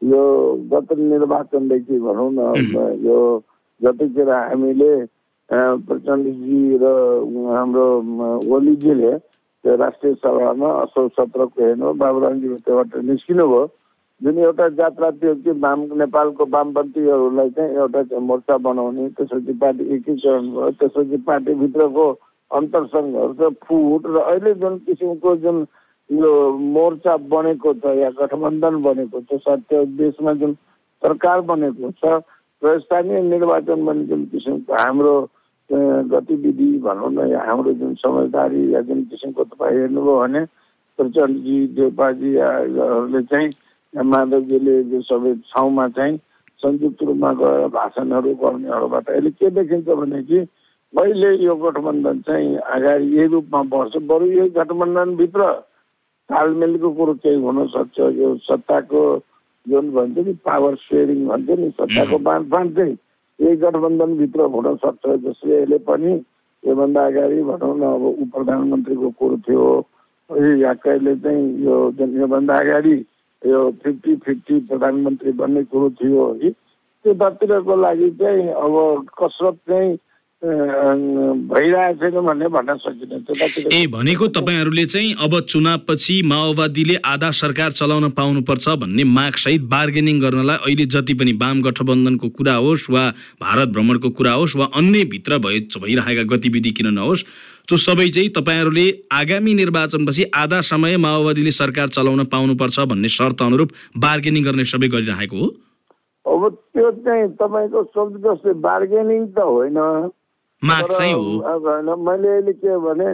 यो 0.01 0.21
गत 0.71 0.89
निर्वाचनदेखि 0.97 1.99
भनौँ 1.99 2.31
न 2.33 2.39
यो 3.05 3.19
जतिखेर 3.81 4.29
हामीले 4.29 4.91
प्रचण्डजी 5.49 6.77
र 6.81 6.85
हाम्रो 7.55 7.87
ओलीजीले 8.55 9.11
त्यो 9.17 9.75
राष्ट्रिय 9.75 10.13
सभामा 10.23 10.69
असो 10.83 11.07
सत्रको 11.09 11.63
हेर्नु 11.63 11.93
बाबुरामजी 11.99 12.47
त्योबाट 12.63 12.95
निस्किनु 13.09 13.47
भयो। 13.47 13.65
जुन 14.21 14.37
एउटा 14.37 14.67
जात्रा 14.77 15.09
थियो 15.19 15.33
कि 15.43 15.51
वाम 15.63 15.79
नेपालको 15.99 16.45
वामपन्थीहरूलाई 16.53 17.49
चाहिँ 17.55 17.75
एउटा 17.75 18.19
मोर्चा 18.19 18.57
बनाउने 18.63 19.07
त्यसपछि 19.15 19.53
पार्टी 19.61 19.83
एकीकरण 19.95 20.49
भयो 20.51 20.69
त्यसपछि 20.79 21.17
पार्टीभित्रको 21.27 22.05
अन्तरसङ्घहरू 22.51 23.33
चाहिँ 23.39 23.55
फुट 23.63 24.07
र 24.07 24.17
अहिले 24.23 24.53
जुन 24.63 24.77
किसिमको 24.87 25.35
जुन 25.43 25.63
यो 26.09 26.31
मोर्चा 26.69 27.15
बनेको 27.29 27.73
छ 27.75 27.95
या 27.95 28.09
गठबन्धन 28.15 28.81
बनेको 28.81 29.21
छ 29.23 29.39
सत्य 29.39 29.85
देशमा 29.95 30.33
जुन 30.35 30.53
सरकार 31.01 31.41
बनेको 31.47 31.91
छ 31.93 32.21
र 32.61 32.77
स्थानीय 32.79 33.21
निर्वाचन 33.23 33.85
भने 33.85 34.05
जुन 34.05 34.25
किसिमको 34.27 34.73
हाम्रो 34.75 35.13
गतिविधि 36.09 36.71
भनौँ 36.79 37.11
न 37.11 37.27
या 37.27 37.43
हाम्रो 37.43 37.73
जुन 37.75 37.93
समझदारी 37.97 38.63
या 38.73 38.81
जुन 38.83 39.03
किसिमको 39.05 39.43
तपाईँ 39.45 39.77
हेर्नुभयो 39.77 40.17
भने 40.17 40.45
प्रचण्डजी 40.99 41.57
देवपाजीहरूले 41.75 43.21
चाहिँ 43.25 43.49
माधवजीले 43.93 44.83
जो 44.85 45.01
सबै 45.03 45.33
ठाउँमा 45.47 45.87
चाहिँ 45.91 46.17
संयुक्त 46.59 47.03
रूपमा 47.03 47.31
गएर 47.35 47.67
भाषणहरू 47.71 48.33
गर्नेहरूबाट 48.37 49.09
अहिले 49.09 49.29
के 49.31 49.49
देखिन्छ 49.51 49.87
भने 49.95 50.23
कि 50.23 50.39
अहिले 50.93 51.29
यो 51.37 51.55
गठबन्धन 51.57 52.19
चाहिँ 52.21 52.55
अगाडि 52.57 53.05
यही 53.11 53.27
रूपमा 53.29 53.61
बढ्छ 53.69 53.97
बरु 54.05 54.25
यही 54.27 54.49
गठबन्धनभित्र 54.51 55.51
तालमेलको 56.29 56.89
कुरो 56.93 57.13
केही 57.25 57.41
हुनसक्छ 57.41 57.99
यो 58.17 58.35
सत्ताको 58.47 59.01
जुन 59.65 59.91
भन्छ 59.91 60.17
नि 60.27 60.33
पावर 60.45 60.75
सेयरिङ 60.87 61.25
भन्छ 61.27 61.49
नि 61.59 61.69
सत्ताको 61.79 62.17
बाँडफाँड 62.27 62.75
चाहिँ 62.75 62.97
यही 63.39 63.55
गठबन्धनभित्र 63.55 64.41
हुनसक्छ 64.55 65.15
जसले 65.25 65.55
अहिले 65.55 65.77
पनि 65.89 66.13
योभन्दा 66.63 67.05
अगाडि 67.07 67.41
भनौँ 67.43 67.77
न 67.77 67.83
अब 67.93 68.05
उप 68.05 68.29
प्रधानमन्त्रीको 68.35 69.09
कुरो 69.19 69.37
थियो। 69.47 69.65
या 70.61 70.73
कहिले 70.83 71.15
चाहिँ 71.15 71.45
यो 71.65 71.75
जुन 71.97 72.19
योभन्दा 72.19 72.57
अगाडि 72.59 72.93
यो 73.41 73.59
फिफ्टी 73.83 74.15
फिफ्टी 74.25 74.59
प्रधानमन्त्री 74.69 75.31
बन्ने 75.39 75.63
कुरो 75.71 75.89
थियो। 76.01 76.25
है 76.43 76.49
त्यो 76.49 77.13
त्यतातिरको 77.13 77.75
लागि 77.75 78.09
चाहिँ 78.21 78.47
अब 78.63 78.75
कसरत 79.19 79.57
चाहिँ 79.69 79.97
भन्ने 82.19 82.75
सकिँदैन 82.75 83.71
ए 83.73 83.87
भनेको 83.87 84.27
तपाईँहरूले 84.27 84.85
चाहिँ 84.85 85.15
अब 85.23 85.39
चुनावपछि 85.49 86.21
माओवादीले 86.25 86.95
आधा 87.05 87.31
सरकार 87.31 87.71
चलाउन 87.71 88.09
पाउनुपर्छ 88.09 88.69
भन्ने 88.69 89.03
मागसहित 89.03 89.61
बार्गेनिङ 89.61 90.19
गर्नलाई 90.21 90.55
अहिले 90.55 90.85
जति 90.85 91.13
पनि 91.13 91.33
वाम 91.33 91.61
गठबन्धनको 91.61 92.29
कुरा 92.29 92.53
होस् 92.55 92.89
वा 92.89 93.03
भारत 93.41 93.67
भ्रमणको 93.69 94.09
कुरा 94.09 94.31
होस् 94.31 94.55
वा 94.55 94.65
अन्य 94.75 95.03
भित्र 95.05 95.37
भइ 95.37 95.59
भइरहेका 95.77 96.23
गतिविधि 96.35 96.71
किन 96.71 96.87
नहोस् 96.93 97.23
त्यो 97.67 97.77
सबै 97.77 98.07
चाहिँ 98.09 98.29
तपाईँहरूले 98.29 98.85
आगामी 99.11 99.53
निर्वाचनपछि 99.53 100.23
आधा 100.35 100.61
समय 100.61 100.97
माओवादीले 100.97 101.51
सरकार 101.51 101.87
चलाउन 101.87 102.23
पाउनुपर्छ 102.25 102.79
भन्ने 102.79 103.09
शर्त 103.09 103.41
अनुरूप 103.41 103.69
बार्गेनिङ 103.97 104.43
गर्ने 104.43 104.65
सबै 104.65 104.87
गरिरहेको 104.87 105.37
हो? 105.37 105.47
अब 106.25 106.41
त्यो 106.73 106.91
चाहिँ 106.91 107.27
तपाईँको 107.35 107.83
सोच 107.83 108.13
जस्तै 108.23 108.53
बार्गेनिङ 108.53 109.21
त 109.27 109.39
होइन। 109.39 109.77
माग 110.63 110.85
चाहिँ 110.91 111.13
हो। 111.13 111.95
मैले 111.95 112.29
अहिले 112.29 112.53
के 112.53 112.77
भने 112.85 113.09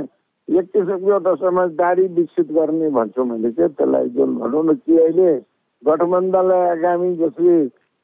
एक 0.47 0.65
किसिमको 0.73 1.11
एउटा 1.11 1.33
समझदारी 1.35 2.07
विकसित 2.15 2.51
गर्ने 2.51 2.89
भन्छु 2.89 3.23
मैले 3.25 3.51
चाहिँ 3.51 3.71
त्यसलाई 3.77 4.09
जुन 4.17 4.35
भनौँ 4.39 4.63
न 4.65 4.73
कि 4.81 4.97
अहिले 4.97 5.33
गठबन्धनलाई 5.83 6.69
आगामी 6.69 7.15
जसरी 7.17 7.53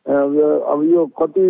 अब 0.05 0.83
यो 0.91 1.05
कति 1.21 1.47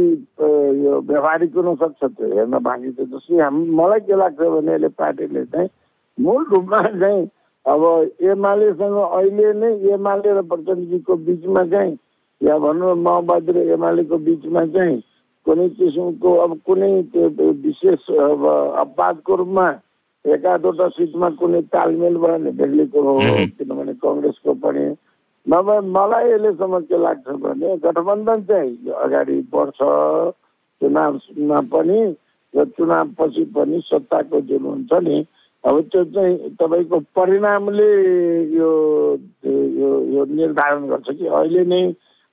यो 0.86 1.00
व्यवहारिक 1.10 1.56
हुन 1.58 1.76
सक्छ 1.76 2.04
त्यो 2.04 2.28
हेर्न 2.36 2.60
बाँकी 2.64 2.92
छ 2.92 3.08
जसरी 3.12 3.40
हाम 3.40 3.56
मलाई 3.76 4.00
के 4.08 4.16
लाग्छ 4.20 4.40
भने 4.40 4.72
अहिले 4.72 4.88
पार्टीले 5.00 5.44
चाहिँ 5.52 5.70
मूल 6.18 6.46
रूपमा 6.52 6.82
चाहिँ 7.00 7.24
अब 7.66 7.84
एमालेसँग 8.32 8.98
अहिले 9.04 9.54
नै 9.60 9.72
एमाले 9.94 10.34
र 10.40 10.42
प्रचण्डजीको 10.52 11.16
बिचमा 11.28 11.64
चाहिँ 11.72 11.98
या 12.42 12.58
भनौँ 12.58 12.96
न 12.96 13.00
माओवादी 13.00 13.52
र 13.52 13.72
एमालेको 13.76 14.18
बिचमा 14.28 14.66
चाहिँ 14.76 14.98
कुनै 15.48 15.68
किसिमको 15.72 16.36
अब 16.38 16.52
कुनै 16.66 16.92
विशेष 17.62 18.10
अब 18.22 18.46
अपवादको 18.78 19.36
रूपमा 19.36 19.68
एकाधवटा 20.26 20.88
सिटमा 20.90 21.30
कुनै 21.36 21.62
तालमेल 21.74 22.18
भयो 22.18 22.38
भने 22.38 22.52
बेग्लै 22.54 22.86
कुरो 22.88 23.14
हो. 23.14 23.36
किनभने 23.58 23.94
कङ्ग्रेसको 24.02 24.54
पनि 24.64 24.86
नभए 25.46 25.80
मलाई 25.90 26.30
अहिलेसम्म 26.30 26.80
के 26.82 26.98
लाग्छ 26.98 27.28
भने 27.42 27.78
गठबन्धन 27.78 28.42
चाहिँ 28.44 28.94
अगाडि 29.02 29.38
बढ्छ 29.50 29.80
चुनावमा 30.82 31.60
पनि 31.72 32.00
र 32.54 32.66
चुनावपछि 32.78 33.44
पनि 33.56 33.82
सत्ताको 33.86 34.42
जुन 34.42 34.64
हुन्छ 34.64 34.94
नि 35.02 35.26
अब 35.64 35.82
त्यो 35.90 36.04
चाहिँ 36.06 36.50
तपाईँको 36.56 37.00
परिणामले 37.16 37.90
यो 38.54 38.70
यो 39.46 39.90
यो 40.14 40.26
निर्धारण 40.28 40.88
गर्छ 40.88 41.10
कि 41.12 41.26
अहिले 41.28 41.64
नै 41.66 41.84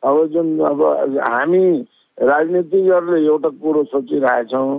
अब 0.02 0.26
जुन 0.26 0.58
अब 0.64 0.82
हामी 1.24 1.64
राजनीतिज्ञहरूले 2.18 3.20
एउटा 3.26 3.48
कुरो 3.62 3.84
सोचिरहेछौँ। 3.94 4.78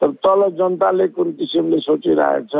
तर 0.00 0.10
तल 0.24 0.40
जनताले 0.58 1.06
कुन 1.14 1.32
किसिमले 1.38 1.78
सोचिरहेछ। 1.80 2.52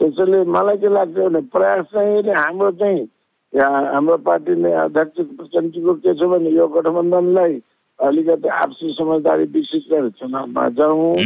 त्यसैले 0.00 0.44
मलाई 0.44 0.76
के 0.76 0.88
लाग्छ 0.94 1.16
भने 1.16 1.40
प्रयास 1.52 1.84
चाहिँ 1.92 2.22
हाम्रो 2.36 2.70
चाहिँ 2.78 3.04
हाम्रो 3.52 4.16
पार्टीले 4.28 4.72
अध्यक्ष 4.84 5.20
प्रचण्डजीको 5.36 5.94
के 6.04 6.14
छ 6.14 6.28
भने 6.28 6.50
यो 6.52 6.66
गठबन्धनलाई 6.68 7.54
अलिकति 7.98 8.48
आपसी 8.48 8.92
समझदारी 8.92 9.44
विकसित 9.54 9.84
गरेर 9.90 10.10
चुनावमा 10.20 10.68
जाउँ। 10.76 11.16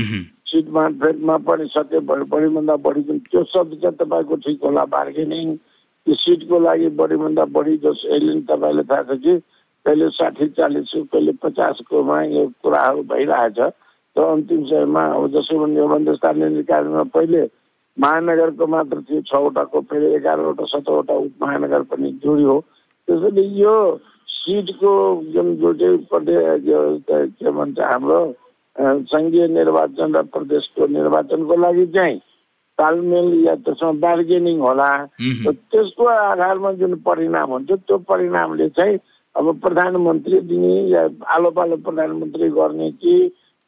सिट 0.50 0.68
बाँडफाँडमा 0.70 1.36
पनि 1.46 1.66
सके 1.70 1.98
बढी 2.06 2.24
बढीभन्दा 2.30 2.76
बढी 2.86 3.02
जुन 3.02 3.18
त्यो 3.26 3.42
शब्द 3.50 3.74
चाहिँ 3.82 3.96
तपाईँको 3.96 4.36
ठिक 4.46 4.64
होला 4.64 4.84
बार्गेनिङ। 4.94 5.56
त्यो 6.06 6.14
सिटको 6.14 6.58
लागि 6.60 6.88
बढीभन्दा 7.00 7.44
बढी 7.54 7.76
जस 7.82 8.02
अहिले 8.06 8.34
नि 8.34 8.42
तपाईँलाई 8.50 8.86
थाहा 8.90 9.02
छ 9.02 9.18
कि 9.18 9.34
कहिले 9.86 10.08
साठी 10.16 10.46
चालिस 10.56 10.92
कहिले 11.12 11.32
पचासकोमा 11.42 12.22
यो 12.24 12.46
कुराहरू 12.62 13.02
भइरहेछ। 13.12 13.58
त्यो 14.16 14.24
अन्तिम 14.26 14.62
समयमा 14.66 15.04
अब 15.16 15.26
जसो 15.32 15.58
भने 15.58 15.76
योभन्दा 15.80 16.12
स्थानीय 16.14 16.48
निकायमा 16.56 17.02
पहिले 17.14 17.42
महानगरको 17.96 18.66
मात्र 18.66 19.00
थियो 19.08 19.20
छवटाको 19.30 19.80
फेरि 19.88 20.14
एघारवटा 20.14 20.64
सत्रवटा 20.72 21.14
उपमहानगर 21.26 21.82
पनि 21.90 22.10
जोडियो 22.24 22.54
त्यसैले 23.08 23.44
यो 23.60 23.76
सिटको 24.28 24.92
जुन 25.32 25.48
यो 25.60 25.72
त 27.08 27.10
के 27.38 27.50
भन्छ 27.50 27.78
हाम्रो 27.80 28.20
सङ्घीय 29.12 29.46
निर्वाचन 29.48 30.16
र 30.16 30.22
प्रदेशको 30.34 30.86
निर्वाचनको 30.96 31.56
लागि 31.56 31.86
चाहिँ 31.94 32.18
तालमेल 32.78 33.28
या 33.46 33.54
त्यसमा 33.64 33.92
बार्गेनिङ 34.04 34.58
होला। 34.58 34.90
र 35.20 35.52
त्यसको 35.52 36.04
आधारमा 36.04 36.72
जुन 36.80 36.94
परिणाम 37.04 37.50
हुन्छ 37.52 37.70
त्यो 37.70 37.96
परिणामले 38.10 38.68
चाहिँ 38.78 38.96
अब 39.36 39.46
प्रधानमन्त्री 39.60 40.40
दिने 40.50 40.74
या 40.90 41.02
आलो 41.34 41.50
पालो 41.56 41.76
प्रधानमन्त्री 41.86 42.48
गर्ने 42.50 42.90
कि 42.98 43.14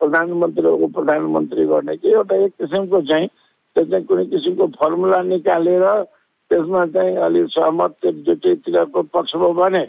प्रधानमन्त्री 0.00 0.62
र 0.62 0.68
उप 0.84 0.92
प्रधानमन्त्री 0.94 1.64
गर्ने 1.66 1.96
कि 1.96 2.08
एउटा 2.12 2.36
एक 2.44 2.52
किसिमको 2.60 3.00
चाहिँ 3.10 3.28
त्यो 3.76 3.84
चाहिँ 3.84 4.04
कुनै 4.04 4.24
किसिमको 4.32 4.66
फर्मुला 4.80 5.22
निकालेर 5.22 5.86
त्यसमा 6.50 6.84
चाहिँ 6.94 7.16
अलिक 7.26 7.46
सहमत 7.54 7.94
दुइटैतिरको 8.04 9.02
पक्षमा 9.14 9.48
भने 9.60 9.84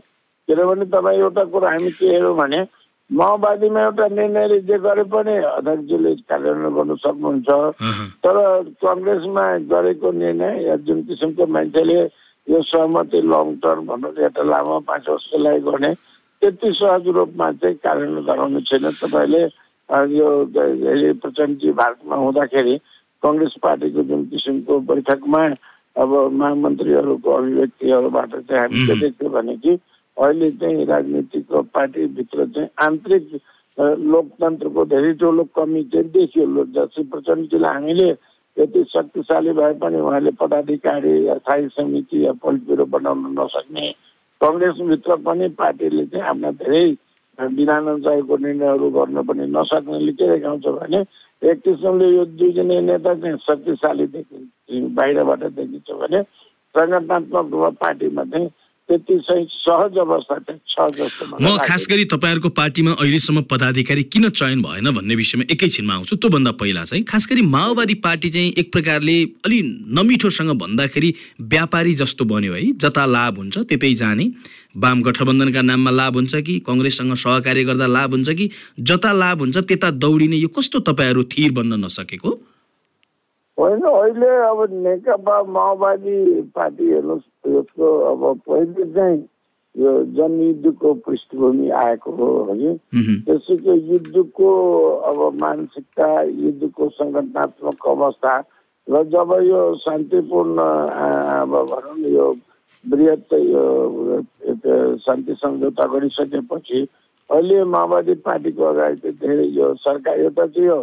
किनभने 0.48 0.86
तपाईँ 0.94 1.20
एउटा 1.20 1.44
कुरो 1.52 1.68
हामी 1.68 1.92
के 1.98 2.06
हेऱ्यौँ 2.06 2.36
भने 2.38 2.62
माओवादीमा 3.10 3.82
एउटा 3.84 4.08
निर्णयले 4.08 4.60
जे 4.70 4.78
गरे 4.80 5.04
पनि 5.12 5.36
अध्यक्षजीले 5.58 6.12
कार्यान्वयन 6.30 6.74
गर्नु 6.76 6.96
सक्नुहुन्छ। 7.04 7.50
तर 8.24 8.38
कङ्ग्रेसमा 8.82 9.46
गरेको 9.74 10.12
निर्णय 10.24 10.64
या 10.68 10.76
जुन 10.88 11.02
किसिमको 11.08 11.46
मान्छेले 11.46 12.00
यो 12.48 12.62
सहमति 12.64 13.22
लङ 13.24 13.56
टर्म 13.64 13.86
भनौँ 13.88 14.12
एउटा 14.20 14.44
लामो 14.44 14.80
पाँच 14.88 15.10
वर्षको 15.10 15.38
लागि 15.40 15.62
गर्ने 15.62 15.94
त्यति 16.42 16.72
सहज 16.80 17.08
रूपमा 17.16 17.52
चाहिँ 17.62 17.76
कार्यान्वयन 17.84 18.26
गराउनु 18.26 18.60
छैन 18.68 18.90
तपाईँले 19.00 19.44
यो 20.12 20.28
प्रचण्डजी 21.22 21.72
भारतमा 21.72 22.16
हुँदाखेरि 22.16 22.76
कङ्ग्रेस 23.24 23.54
पार्टीको 23.64 24.04
जुन 24.04 24.26
किसिमको 24.28 24.80
बैठकमा 24.90 25.44
अब 25.96 26.12
महामन्त्रीहरूको 26.34 27.32
अभिव्यक्तिहरूबाट 27.32 28.32
चाहिँ 28.42 28.62
हामी 28.62 28.80
के 28.82 28.94
Mhm. 28.94 29.02
देख्यौँ 29.02 29.32
भने 29.32 29.56
कि 29.58 29.74
अहिले 30.18 30.52
चाहिँ 30.60 30.86
राजनीतिको 30.86 31.62
पार्टीभित्र 31.72 32.46
चाहिँ 32.46 32.70
आन्तरिक 32.82 33.26
लोकतन्त्रको 33.78 34.86
धेरै 34.86 35.14
ठुलो 35.22 35.44
कमी 35.56 35.84
चाहिँ 35.94 36.10
देखियो 36.12 36.64
जस्तै 36.76 37.04
प्रचण्डजीलाई 37.12 37.74
हामीले 37.74 38.10
यति 38.58 38.84
शक्तिशाली 38.90 39.52
भए 39.52 39.74
पनि 39.76 40.00
उहाँले 40.00 40.32
पदाधिकारी 40.34 41.14
या 41.28 41.36
स्थायी 41.36 41.68
समिति 41.70 42.26
या 42.26 42.32
पोलिट 42.38 42.66
ब्युरो 42.66 42.86
बनाउन 42.88 43.26
नसक्ने 43.34 43.90
कङ्ग्रेसभित्र 44.42 45.16
पनि 45.22 45.48
पार्टीले 45.56 46.06
चाहिँ 46.06 46.26
आफ्ना 46.26 46.52
धेरै 46.60 46.86
विधानसभाको 47.38 48.38
निर्णयहरू 48.38 48.90
गर्न 48.92 49.22
पनि 49.24 49.46
नसक्नेले 49.50 50.12
के 50.14 50.28
देखाउँछ 50.30 50.66
भने 50.72 51.00
एक 51.42 51.62
किसिमले 51.62 52.08
यो 52.08 52.26
दुईजना 52.32 52.80
नेता 52.84 53.14
चाहिँ 53.16 53.38
शक्तिशाली 53.42 54.06
देखिन्छ 54.08 54.94
बाहिरबाट 54.94 55.44
देखिन्छ 55.52 55.92
भने 55.94 56.22
सङ्गठनात्मक 56.76 57.46
रूपमा 57.46 57.70
पार्टीमा 57.80 58.24
चाहिँ 58.26 58.50
त्यति 58.94 59.18
चाहिँ 59.26 59.46
सहज 59.50 59.98
अवस्था 59.98 60.38
चाहिँ 60.38 60.60
छ 60.70 60.86
जस्तो 60.94 61.26
म 61.42 61.58
खास। 61.66 61.86
गरी 61.90 62.06
तपाईँहरूको 62.06 62.50
पार्टीमा 62.54 62.92
अहिलेसम्म 62.94 63.42
पदाधिकारी 63.50 64.04
किन 64.06 64.30
चयन 64.30 64.62
भएन 64.62 64.90
भन्ने 64.94 65.16
विषयमा 65.16 65.44
एकैछिनमा 65.50 65.94
आउँछु। 65.94 66.16
त्योभन्दा 66.22 66.52
पहिला 66.62 66.84
चाहिँ 66.86 67.04
खास 67.10 67.28
गरी 67.30 67.42
माओवादी 67.42 67.94
पार्टी 68.06 68.30
चाहिँ 68.30 68.54
एक 68.54 68.72
प्रकारले 68.72 69.18
अलि 69.46 69.62
नमिठोसँग 69.98 70.52
भन्दाखेरि 70.62 71.14
व्यापारी 71.42 71.94
जस्तो 71.96 72.26
बन्यो 72.26 72.54
है। 72.54 72.62
जता 72.78 73.06
लाभ 73.06 73.38
हुन्छ 73.38 73.58
त्यतै 73.66 73.94
जाने। 73.98 74.30
वाम 74.78 75.02
गठबन्धनका 75.02 75.62
नाममा 75.62 75.92
लाभ 75.92 76.14
हुन्छ 76.14 76.36
कि 76.46 76.60
कङ्ग्रेससँग 76.62 77.16
सहकार्य 77.18 77.64
गर्दा 77.64 77.88
लाभ 77.88 78.10
हुन्छ 78.14 78.30
कि 78.30 78.50
जता 78.80 79.12
लाभ 79.12 79.40
हुन्छ 79.40 79.58
त्यता 79.58 79.90
दौडिने। 79.98 80.38
यो 80.38 80.48
कस्तो 80.54 80.80
तपाईँहरू 80.86 81.24
थिर 81.34 81.52
बन्न 81.52 81.86
नसकेको? 81.86 82.53
होइन 83.58 83.82
अहिले 83.82 84.30
अब 84.44 84.60
नेकपा 84.84 85.42
माओवादी 85.56 86.16
पार्टी 86.56 86.90
हेर्नुहोस् 86.90 87.50
यसको 87.50 87.88
अब 88.12 88.22
पहिले 88.42 88.86
चाहिँ 88.94 89.20
यो 89.76 89.92
जनयुद्धको 90.14 90.94
पृष्ठभूमि 91.06 91.70
आएको 91.76 92.12
हो 92.14 92.28
मह्म। 92.46 93.20
त्यसैको 93.26 93.74
युद्धको 93.92 94.50
अब 95.10 95.20
मानसिकता 95.42 96.10
युद्धको 96.22 96.90
सङ्गठनात्मक 96.90 97.88
अवस्था 97.88 98.34
र 98.88 99.04
जब 99.10 99.32
यो 99.44 99.62
शान्तिपूर्ण 99.80 100.58
अब 100.60 101.54
भनौँ 101.70 101.98
न 101.98 102.14
यो 102.14 102.28
बृहत 102.86 103.34
यो 103.34 103.64
यो 104.44 104.98
शान्ति 105.00 105.34
सम्झौता 105.36 105.86
गरिसकेपछि 105.94 106.82
अहिले 107.30 107.64
माओवादी 107.66 108.14
पार्टीको 108.22 108.64
अगाडि 108.64 108.98
चाहिँ 108.98 109.18
धेरै 109.18 109.48
यो 109.52 109.74
सरकार 109.80 110.20
एउटा 110.20 110.46
चाहिँ 110.48 110.68
यो 110.68 110.80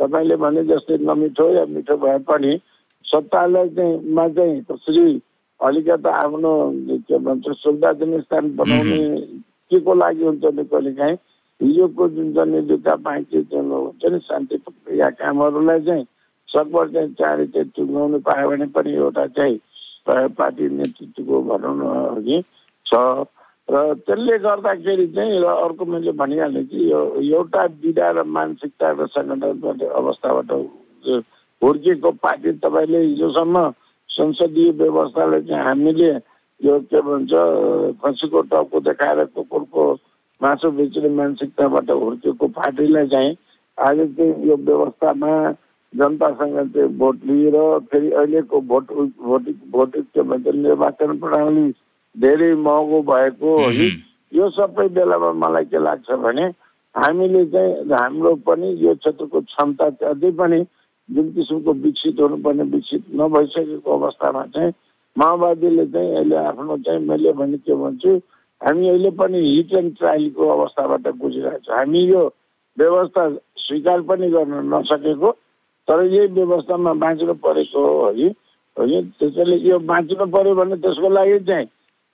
तपाईँले 0.00 0.36
भने 0.36 0.64
जस्तै 0.70 0.96
नमिठो 1.08 1.48
या 1.54 1.64
मिठो 1.74 1.96
भए 1.96 2.18
पनि 2.28 2.52
सत्तालाई 3.04 3.68
चाहिँ 3.76 4.00
मा 4.14 4.28
चाहिँ 4.36 4.62
कसरी 4.70 5.20
अलिकति 5.60 6.08
आफ्नो 6.08 6.52
के 7.08 7.18
भन्छ 7.26 7.46
सुविधा 7.62 7.92
दिने 8.00 8.20
स्थान 8.20 8.54
बनाउने 8.56 8.98
के 9.70 9.80
को 9.80 9.94
लागि 9.94 10.24
हुन्छ 10.24 10.42
भने 10.44 10.64
कहिले 10.64 10.92
काहीँ 10.94 11.16
हिजोको 11.60 12.08
जुन 12.14 12.32
जनयुद्धका 12.34 12.94
बाँकी 13.06 13.42
जुन 13.52 13.70
हुन्छ 13.70 14.04
नि 14.12 14.18
शान्ति 14.28 14.56
प्रक्रिया 14.64 15.10
कामहरूलाई 15.20 15.80
चाहिँ 15.86 16.04
सकभर 16.48 16.88
चाहिँ 16.94 17.12
चाँडै 17.20 17.46
चाहिँ 17.54 17.70
टुङ्गाउनु 17.76 18.18
पायो 18.26 18.48
भने 18.50 18.66
पनि 18.74 18.92
एउटा 18.94 19.26
चाहिँ 19.38 19.60
पार्टी 20.08 20.68
नेतृत्वको 20.68 21.42
भनौँ 21.48 21.76
न 21.78 21.82
अघि 22.16 22.42
छ। 22.86 22.94
र 23.68 23.94
त्यसले 23.96 24.38
गर्दाखेरि 24.38 25.06
चाहिँ 25.08 25.40
र 25.40 25.44
अर्को 25.44 25.84
मैले 25.86 26.12
भनिहालेँ 26.14 26.64
कि 26.64 26.80
यो 26.84 27.00
एउटा 27.18 27.64
विधा 27.78 28.10
र 28.12 28.22
मानसिकता 28.28 28.90
र 28.92 29.06
सङ्गठनबाट 29.08 29.82
अवस्थाबाट 29.94 30.50
हुर्किएको 31.62 32.10
पार्टी 32.18 32.52
तपाईँले 32.60 33.00
हिजोसम्म 33.00 33.56
संसदीय 34.10 34.70
व्यवस्थालाई 34.74 35.40
चाहिँ 35.42 35.64
हामीले 35.64 36.10
यो 36.60 36.78
के 36.84 37.00
भन्छ 37.00 37.32
खसीको 37.98 38.42
टाउको 38.46 38.80
देखाएर 38.82 39.24
कुकुरको 39.32 39.84
मासु 40.40 40.70
बेच्ने 40.72 41.08
मानसिकताबाट 41.10 41.90
हुर्किएको 41.92 42.48
पार्टीलाई 42.52 43.06
चाहिँ 43.08 43.36
आज 43.78 43.98
चाहिँ 44.10 44.48
यो 44.48 44.56
व्यवस्थामा 44.62 45.32
जनतासँग 45.92 46.58
चाहिँ 46.68 46.88
भोट 46.98 47.24
लिएर 47.24 47.56
फेरि 47.86 48.10
अहिलेको 48.12 48.60
भोट 48.66 48.92
भोट 49.22 49.48
भोट 49.72 49.96
के 49.96 50.22
भन्छ 50.24 50.54
निर्वाचन 50.56 51.18
प्रणाली 51.18 51.66
धेरै 52.16 52.54
महँगो 52.54 53.02
भएको 53.02 53.50
यो 54.32 54.50
सबै 54.50 54.88
बेलामा 54.88 55.32
मलाई 55.32 55.64
के 55.64 55.78
लाग्छ 55.78 56.10
भने 56.24 56.46
हामीले 56.94 57.44
चाहिँ 57.46 57.72
हाम्रो 57.92 58.34
पनि 58.46 58.68
यो 58.86 58.94
क्षेत्रको 58.94 59.40
क्षमता 59.40 59.86
अझै 60.10 60.30
पनि 60.30 60.64
जुन 61.08 61.30
किसिमको 61.32 61.72
विकसित 61.84 62.20
हुनुपर्ने 62.20 62.62
विकसित 62.74 63.04
नभइसकेको 63.14 63.98
अवस्थामा 63.98 64.44
चाहिँ 64.54 64.72
माओवादीले 65.16 65.86
चाहिँ 65.86 66.14
अहिले 66.16 66.36
आफ्नो 66.36 66.76
चाहिँ 66.86 67.00
मैले 67.06 67.32
भने 67.32 67.58
के 67.58 67.74
भन्छु 67.74 68.16
हामी 68.60 68.88
अहिले 68.88 69.10
पनि 69.10 69.38
हिट 69.38 69.72
एन्ड 69.74 69.96
ट्रायलको 69.98 70.48
अवस्थाबाट 70.48 71.08
गुजिरहेको 71.16 71.58
छ। 71.58 71.70
हामी 71.70 72.00
यो 72.10 72.22
व्यवस्था 72.78 73.28
स्वीकार 73.64 74.00
पनि 74.08 74.28
गर्न 74.30 74.74
नसकेको 74.74 75.30
तर 75.88 76.02
यही 76.04 76.26
व्यवस्थामा 76.38 76.92
बाँच्नु 77.04 77.34
परेको 77.44 77.80
हो 77.86 78.10
है 78.18 78.28
है 78.76 79.02
त्यसैले 79.18 79.56
यो 79.68 79.78
बाँच्नु 79.90 80.26
पऱ्यो 80.26 80.54
भने 80.54 80.76
त्यसको 80.76 81.08
लागि 81.08 81.38
चाहिँ 81.50 81.66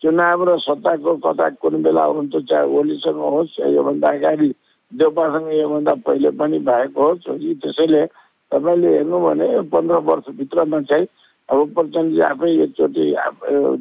चुनाव 0.03 0.43
र 0.49 0.57
सत्ताको 0.59 1.17
कता 1.25 1.49
कुन 1.61 1.83
बेला 1.83 2.05
हुन्छ 2.11 2.35
चाहे 2.49 2.67
ओलीसँग 2.79 3.21
होस् 3.27 3.61
या 3.61 3.67
योभन्दा 3.77 4.09
अगाडि 4.09 4.49
देउपासँग 4.93 5.49
योभन्दा 5.55 5.95
पहिले 6.07 6.31
पनि 6.41 6.59
भएको 6.69 7.01
होस् 7.03 7.29
त्यसैले 7.63 8.05
तपाईँले 8.53 8.89
हेर्नु 8.97 9.19
भने 9.21 9.49
पन्ध्र 9.73 9.97
वर्षभित्रमा 10.09 10.81
चाहिँ 10.91 11.07
अब 11.49 11.59
प्रचण्डजी 11.75 12.21
आफै 12.31 12.51
एकचोटि 12.65 13.05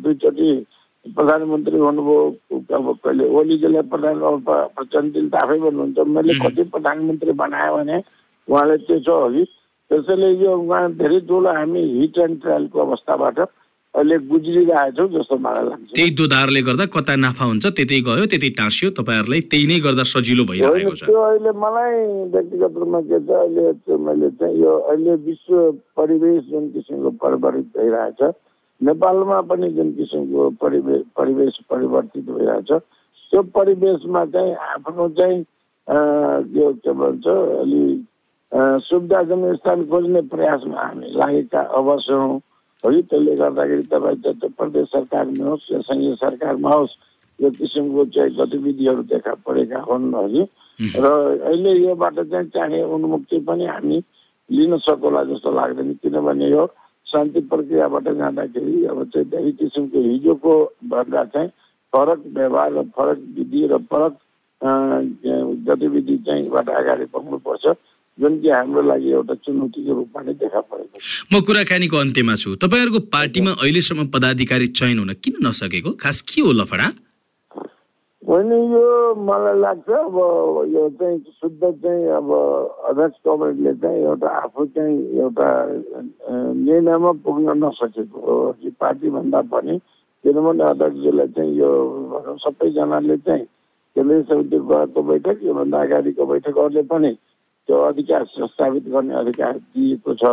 दुईचोटि 0.04 0.50
प्रधानमन्त्री 1.06 1.78
हुनुभयो 1.80 2.60
अब 2.78 2.88
कहिले 3.04 3.26
ओलीजीलाई 3.40 3.82
प्रधान 3.94 4.16
प्रचण्डजीले 4.46 5.30
त 5.30 5.36
आफै 5.42 5.58
भन्नुहुन्छ। 5.60 6.08
मैले 6.16 6.34
कति 6.40 6.64
प्रधानमन्त्री 6.76 7.32
बनायो 7.42 7.76
भने 7.78 7.98
उहाँले 8.48 8.78
त्यसो 8.88 9.16
हो 9.22 9.30
कि 9.34 9.44
त्यसैले 9.92 10.30
यो 10.44 10.52
उहाँ 10.58 10.92
धेरै 11.00 11.20
ठुलो 11.30 11.50
हामी 11.56 11.82
हिट 11.96 12.18
एन्ड 12.26 12.42
ट्रायलको 12.42 12.80
अवस्थाबाट 12.82 13.40
अहिले 14.00 14.18
गुज्रिरहेछौँ 14.32 15.08
जस्तो 15.12 15.36
मलाई 15.44 15.66
लाग्छ। 15.70 15.92
त्यही 15.96 16.12
दुधारले 16.16 16.62
गर्दा 16.68 16.86
कता 16.96 17.14
नाफा 17.20 17.46
हुन्छ 17.52 17.66
त्यतै 17.76 18.00
गयो 18.08 18.26
त्यतै 18.32 18.50
टाँसियो 18.56 18.90
तपाईँहरूलाई 18.96 19.42
त्यही 19.52 19.66
नै 19.68 19.80
गर्दा 19.86 20.04
सजिलो 20.08 20.44
भइरहेको 20.50 20.96
छ। 20.96 21.04
त्यो 21.12 21.20
अहिले 21.20 21.52
मलाई 21.64 21.96
व्यक्तिगत 22.32 22.74
रूपमा 22.80 23.00
के 23.12 23.20
छ 23.28 23.30
अहिले 23.44 23.98
मैले 24.08 24.30
चाहिँ 24.40 24.56
यो 24.64 24.74
अहिले 24.88 25.14
विश्व 25.28 25.56
परिवेश 26.00 26.40
जुन 26.50 26.64
किसिमको 26.72 27.10
परिवर्तित 27.20 27.68
भइरहेछ 27.76 28.22
नेपालमा 28.82 29.40
पनि 29.52 29.70
जुन 29.76 29.90
किसिमको 30.00 30.50
परिवेश 30.64 31.02
परिवेश 31.20 31.54
परिवर्तित 31.68 32.26
भइरहेछ 32.32 32.72
त्यो 32.72 33.42
परिवेशमा 33.60 34.26
चाहिँ 34.34 34.54
आफ्नो 34.74 35.08
चाहिँ 35.20 35.40
यो 36.56 36.68
के 36.84 36.92
भन्छ 37.02 37.28
अलि 37.28 37.84
सुविधाजनक 38.88 39.56
स्थान 39.60 39.84
खोज्ने 39.90 40.22
प्रयासमा 40.32 40.82
हामी 40.82 41.08
लागेका 41.20 41.62
अवश्य 41.80 42.14
हौँ। 42.14 42.40
है 42.84 43.02
त्यसले 43.02 43.36
गर्दाखेरि 43.36 43.84
तपाईँ 43.84 44.16
जस्तो 44.24 44.48
प्रदेश 44.58 44.88
सरकारमा 44.88 45.46
होस् 45.46 45.72
या 45.72 45.80
सङ्घीय 45.82 46.16
सरकारमा 46.16 46.70
होस् 46.70 46.96
यो 47.40 47.50
किसिमको 47.52 48.06
चाहिँ 48.06 48.36
गतिविधिहरू 48.36 49.04
देखा 49.04 49.34
परेका 49.48 49.80
हुन् 49.82 50.14
हगि 50.16 50.44
र 50.96 51.06
अहिले 51.44 51.72
योबाट 51.78 52.20
चाहिँ 52.20 52.48
चाहिने 52.50 52.84
उन्मुक्ति 52.84 53.40
पनि 53.48 53.66
हामी 53.66 53.98
लिन 54.50 54.78
सकोला 54.78 55.24
जस्तो 55.24 55.52
लाग्दैन 55.52 55.94
किनभने 56.04 56.50
यो 56.50 56.66
शान्ति 57.08 57.40
प्रक्रियाबाट 57.52 58.08
जाँदाखेरि 58.18 58.86
अब 58.86 59.04
चाहिँ 59.14 59.30
धेरै 59.30 59.52
किसिमको 59.60 60.00
हिजोको 60.00 60.54
भन्दा 60.88 61.24
चाहिँ 61.34 61.50
फरक 61.94 62.24
व्यवहार 62.34 62.72
र 62.74 62.84
फरक 62.96 63.20
विधि 63.36 63.68
र 63.68 63.78
फरक 63.92 64.18
गतिविधि 65.68 66.18
चाहिँबाट 66.18 66.70
अगाडि 66.70 67.06
बढ्नुपर्छ। 67.14 67.66
जुन 68.18 68.40
कि 68.40 68.50
हाम्रो 68.50 68.82
लागि 68.82 69.12
एउटा 69.12 69.34
चुनौतीको 69.44 69.94
रूपमा 69.94 70.22
नै 70.22 70.34
देखा 70.34 70.62
परेको 70.62 70.79
म 71.32 71.40
कुराकानीको 71.42 71.98
अन्त्यमा 71.98 72.36
छु। 72.36 72.56
तपाईँहरूको 72.64 73.00
पार्टीमा 73.14 73.52
अहिलेसम्म 73.62 74.08
पदाधिकारी 74.16 74.68
चयन 74.80 75.00
हुन 75.00 75.14
किन 75.24 75.36
नसकेको? 75.46 75.92
खास 76.02 76.22
के 76.22 76.42
हो 76.42 76.52
लफडा? 76.52 76.88
होइन 78.28 78.52
यो 78.52 78.88
मलाई 79.16 79.58
लाग्छ 79.60 79.90
अब 79.90 80.16
यो 80.70 80.84
चाहिँ 81.00 81.18
शुद्ध 81.40 81.62
चाहिँ 81.64 82.06
अब 82.20 82.30
अध्यक्ष 82.90 83.18
कमेन्टले 83.26 83.74
चाहिँ 83.82 84.00
एउटा 84.06 84.30
आफू 84.44 84.66
चाहिँ 84.76 84.98
एउटा 85.24 85.48
निर्णयमा 86.68 87.12
पुग्न 87.26 87.58
नसकेको 87.64 88.20
हो। 88.20 88.36
कि 88.60 88.70
पार्टीभन्दा 88.80 89.42
पनि 89.50 89.78
किनभने 90.24 90.64
अध्यक्षजीलाई 90.70 91.28
चाहिँ 91.36 91.54
यो 91.58 91.72
सबैजनाले 92.44 93.18
चाहिँ 93.18 93.46
केन्द्रीय 93.96 94.22
समिति 94.30 94.58
गएको 94.70 95.02
बैठक 95.10 95.38
योभन्दा 95.44 95.82
अगाडिको 95.82 96.26
बैठकहरूले 96.26 96.84
पनि 96.92 97.12
त्यो 97.68 97.78
अधिकार 97.88 98.26
स्थापित 98.26 98.86
गर्ने 98.94 99.14
अधिकार 99.16 99.54
दिएको 99.58 100.14
छ। 100.22 100.24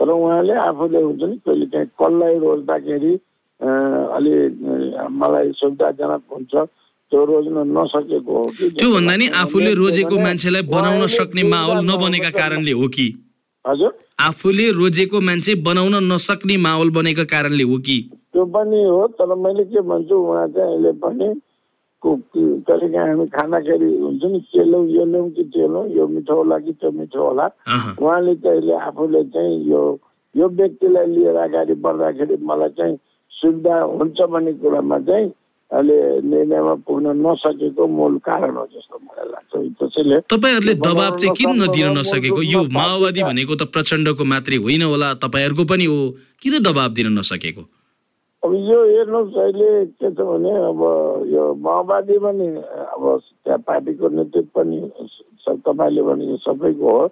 तर 0.00 0.10
उहाँले 0.10 0.54
आफूले 0.66 1.00
हुन्छ 1.02 1.22
नि 1.22 1.36
कहिले 1.46 1.66
काहीँ 1.72 1.86
कसलाई 2.00 2.38
रोज्दाखेरि 2.40 3.12
अलि 4.16 4.32
मलाई 5.20 5.50
सुविधाजनक 5.60 6.22
हुन्छ 6.32 6.54
त्यो 7.12 7.24
रोज्न 7.30 7.56
नसकेको 7.76 8.32
हो 8.32 8.44
कि? 8.56 8.68
त्यो 8.80 8.88
भन्दा 8.94 9.16
नि 9.16 9.26
आफूले 9.42 9.72
रोजेको 9.74 10.16
मान्छेलाई 10.18 10.62
बनाउन 10.72 11.06
सक्ने 11.18 11.42
माहौल 11.52 11.78
नबनेका 11.84 12.30
कारणले 12.38 12.72
हो 12.80 12.88
कि? 12.88 13.06
हजुर। 13.64 13.92
आफूले 14.20 14.70
रोजेको 14.80 15.20
मान्छे 15.20 15.54
बनाउन 15.68 15.94
नसक्ने 16.12 16.56
माहौल 16.56 16.90
बनेको 16.96 17.24
कारणले 17.34 17.64
हो 17.68 17.78
कि? 17.86 17.98
त्यो 18.32 18.44
पनि 18.54 18.82
हो 18.84 19.06
तर 19.18 19.34
मैले 19.36 19.64
के 19.68 19.80
भन्छु 19.90 20.14
उहाँ 20.16 20.46
चाहिँ 20.54 20.72
अहिले 20.74 20.92
पनि 21.04 21.28
कहिले 22.04 22.88
काहीँ 22.88 23.08
हामी 23.08 23.26
खाँदाखेरि 23.26 23.90
हुन्छ 23.98 24.22
नि 24.24 24.40
के 24.40 24.58
यो 24.58 25.04
ल्याउँ 25.04 25.30
कि 25.30 25.44
त्यो 25.52 25.84
यो 25.96 26.06
मिठो 26.06 26.34
होला 26.34 26.58
कि 26.58 26.72
त्यो 26.72 26.90
मिठो 26.90 27.20
होला 27.26 27.46
उहाँले 28.00 28.32
अहिले 28.32 28.74
आफूले 28.88 29.22
चाहिँ 29.24 29.70
यो 29.70 29.82
यो 30.36 30.48
व्यक्तिलाई 30.48 31.06
लिएर 31.06 31.36
अगाडि 31.36 31.74
बढ्दाखेरि 31.74 32.36
मलाई 32.40 32.68
चाहिँ 32.68 32.96
सुविधा 33.30 33.74
हुन्छ 33.80 34.20
भन्ने 34.20 34.52
कुरामा 34.52 34.98
चाहिँ 34.98 35.28
अहिले 35.70 35.96
निर्णयमा 36.26 36.74
पुग्न 36.86 37.06
नसकेको 37.26 37.86
मूल 37.86 38.18
कारण 38.26 38.56
हो 38.56 38.66
जस्तो 38.74 38.96
मलाई 39.06 39.26
लाग्छ। 39.32 39.52
त्यसैले 39.78 40.18
तपाईँहरूले 40.26 40.74
दबाब 40.74 41.16
चाहिँ 41.16 41.34
किन 41.36 41.50
नदिन 41.62 41.98
नसकेको 41.98 42.42
यो 42.42 42.62
माओवादी 42.74 43.22
भनेको 43.22 43.54
त 43.54 43.62
प्रचण्डको 43.70 44.24
मात्रै 44.24 44.56
होइन 44.56 44.82
होला 44.82 45.14
तपाईँहरूको 45.14 45.64
पनि 45.64 45.84
हो 45.84 45.98
किन 46.42 46.58
दबाब 46.62 46.90
दिन 46.92 47.18
नसकेको? 47.18 47.62
अब 48.40 48.52
यो 48.54 48.78
हेर्नुहोस् 48.84 49.36
अहिले 49.36 49.68
के 50.00 50.10
छ 50.16 50.24
भने 50.24 50.52
अब 50.72 50.80
यो 51.28 51.42
माओवादी 51.60 52.16
पनि 52.24 52.46
अब 52.88 53.02
त्यहाँ 53.44 53.58
पार्टीको 53.68 54.08
नेतृत्व 54.08 54.48
पनि 54.56 54.78
तपाईँले 55.44 56.02
भने 56.02 56.36
सबैको 56.40 56.88
हो। 56.88 57.04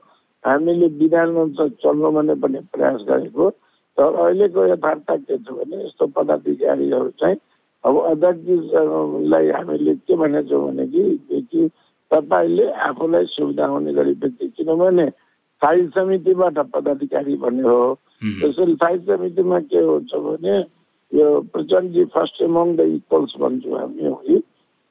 हामीले 0.45 0.87
विधान 0.97 1.53
चल्नु 1.53 2.11
भने 2.17 2.35
पनि 2.41 2.59
प्रयास 2.73 3.01
गरेको। 3.09 3.51
तर 3.99 4.15
अहिलेको 4.25 4.65
यथार्थ 4.73 5.11
के 5.29 5.37
छ 5.37 5.53
भने 5.53 5.77
यस्तो 5.85 6.07
पदाधिकारीहरू 6.17 7.11
चाहिँ 7.21 7.37
अब 7.85 7.95
अध्यक्षजीलाई 8.09 9.49
हामीले 9.53 9.95
के 10.09 10.17
भनेको 10.17 10.49
छौँ 10.49 10.65
भने 10.65 10.87
कि 10.89 11.69
तपाईँले 12.11 12.71
आफूलाई 12.89 13.25
सुविधा 13.37 13.67
हुने 13.69 13.93
गरी 13.93 14.13
व्यक्ति 14.17 14.47
किनभने 14.57 15.07
स्थायी 15.09 15.87
समितिबाट 15.93 16.59
पदाधिकारी 16.73 17.37
भन्ने 17.37 17.69
हो। 17.69 17.95
त्यसैले 18.25 18.75
स्थायी 18.75 18.99
समितिमा 19.05 19.59
के 19.69 19.81
हुन्छ 19.85 20.15
भने 20.17 20.57
यो 21.13 21.27
प्रचण्डजी 21.53 22.05
फर्स्ट 22.15 22.43
एमङ 22.43 22.77
द 22.77 22.81
इक्वल्स 22.95 23.33
भन्छौँ 23.41 23.79
हामी 23.79 24.05
हो 24.07 24.15
कि 24.27 24.37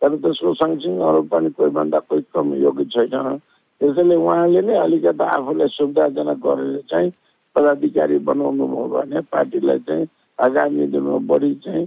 तर 0.01 0.15
त्यसको 0.23 0.53
सँगसँगै 0.53 1.03
अरू 1.09 1.21
पनि 1.31 1.49
कोहीभन्दा 1.57 1.99
कोही 2.09 2.21
कम 2.33 2.53
योग्य 2.63 2.85
छैन। 2.93 3.37
त्यसैले 3.81 4.15
उहाँले 4.15 4.61
नै 4.61 4.75
अलिकति 4.77 5.23
आफूलाई 5.23 5.67
सुविधाजनक 5.77 6.37
गरेर 6.45 6.81
चाहिँ 6.89 7.11
पदाधिकारी 7.55 8.17
बनाउनु 8.29 8.65
भयो 8.67 8.87
भने 8.93 9.19
पार्टीलाई 9.33 9.79
चाहिँ 9.87 10.07
आगामी 10.39 10.87
दिनमा 10.93 11.17
बढी 11.29 11.53
चाहिँ 11.65 11.85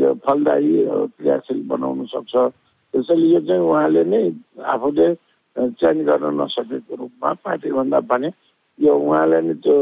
यो 0.00 0.08
फलदायी 0.26 0.74
क्रियाशील 1.16 1.60
बनाउन 1.70 2.04
सक्छ। 2.14 2.34
त्यसैले 2.94 3.26
यो 3.34 3.40
चाहिँ 3.46 3.62
उहाँले 3.62 4.02
नै 4.10 4.22
आफूले 4.74 5.06
चयन 5.78 6.04
गर्न 6.06 6.34
नसकेको 6.40 6.94
रूपमा 6.94 7.32
पार्टीभन्दा 7.46 8.00
पनि 8.10 8.28
यो 8.78 8.92
उहाँलाई 8.94 9.42
नै 9.46 9.54
त्यो 9.62 9.76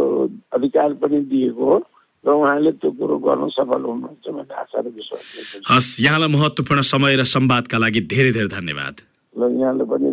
अधिकार 0.53 0.93
पनि 1.01 1.21
दिएको 1.33 1.65
हो। 1.65 1.77
र 2.25 2.31
उहाँले 2.33 2.71
त्यो 2.81 2.91
कुरो 2.91 3.17
गर्न 3.21 3.49
सफल 3.53 3.83
हुनुहुन्छ 3.85 4.27
भन्ने 4.27 4.55
आशा 4.55 4.79
र 4.81 4.87
विश्वास 4.97 5.23
हस् 5.71 6.01
यहाँलाई 6.01 6.29
महत्त्वपूर्ण 6.29 6.81
समय 6.81 7.13
र 7.21 7.25
संवादका 7.29 7.77
लागि 7.79 8.01
धेरै 8.01 8.33
धेरै 8.33 8.49
धन्यवाद। 8.49 8.95
ल 9.35 9.43
यहाँले 9.61 9.85
पनि 9.85 10.09